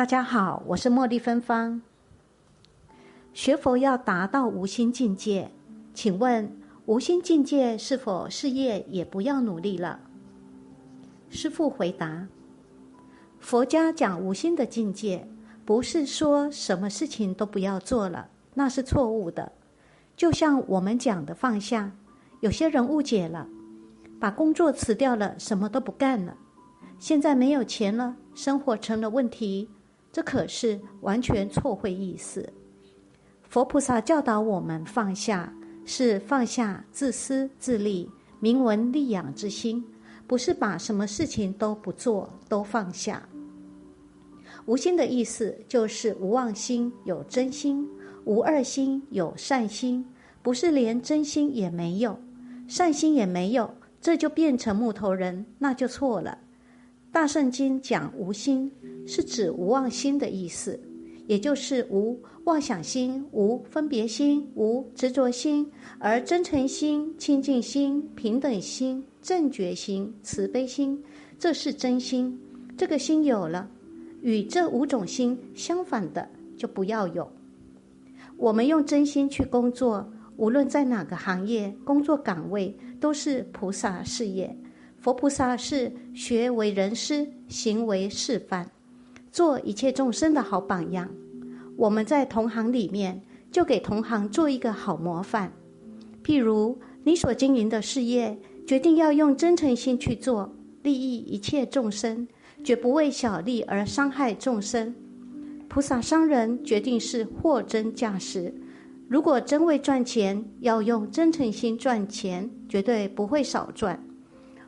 [0.00, 1.82] 大家好，我是茉莉芬芳。
[3.34, 5.50] 学佛要达到无心境界，
[5.92, 10.00] 请问无心境界是否事业也不要努力了？
[11.28, 12.26] 师父回答：
[13.40, 15.28] 佛家讲无心的境界，
[15.66, 19.52] 不是说什么事情都不要做了，那是错误的。
[20.16, 21.92] 就像我们讲的放下，
[22.40, 23.46] 有些人误解了，
[24.18, 26.38] 把工作辞掉了，什么都不干了，
[26.98, 29.68] 现在没有钱了，生活成了问题。
[30.12, 32.52] 这可是完全错会意思。
[33.48, 35.52] 佛菩萨教导我们放下，
[35.84, 38.08] 是放下自私自利、
[38.38, 39.84] 名闻利养之心，
[40.26, 43.28] 不是把什么事情都不做都放下。
[44.66, 47.88] 无心的意思就是无妄心有真心，
[48.24, 50.06] 无二心有善心，
[50.42, 52.20] 不是连真心也没有，
[52.68, 56.38] 善心也没有，这就变成木头人，那就错了。
[57.12, 58.70] 大圣经讲无心，
[59.04, 60.78] 是指无妄心的意思，
[61.26, 71.02] 也就是无妄想心、无分别心、无执着心，而真诚心、清净心、平等心、正觉心、慈悲心，
[71.36, 72.38] 这是真心。
[72.76, 73.68] 这个心有了，
[74.22, 77.28] 与这五种心相反的就不要有。
[78.36, 84.56] 我们用真心去工作，无论在哪个行业、工作岗位，都是菩萨事业。
[85.00, 88.70] 佛菩萨是学为人师，行为示范，
[89.32, 91.08] 做一切众生的好榜样。
[91.74, 95.50] 我们在同行里面，就给同行做一个好模范。
[96.22, 102.28] 譬如你所经营的事业，决定要用真诚心去做，利益一切众生，
[102.62, 104.94] 绝不为小利而伤害众生。
[105.66, 108.52] 菩萨商人决定是货真价实，
[109.08, 114.04] 如果真为赚钱，要用真诚心赚钱，绝对不会少赚。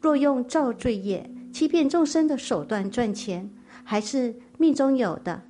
[0.00, 3.50] 若用造罪业、欺骗众生的手段赚钱，
[3.84, 5.42] 还是命中有的。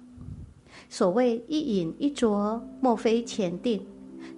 [0.89, 3.85] 所谓一饮一啄，莫非前定，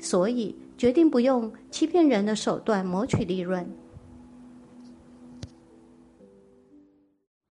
[0.00, 3.68] 所以决定不用欺骗人的手段谋取利润，